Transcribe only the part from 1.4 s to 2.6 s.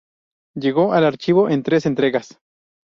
en tres entregas.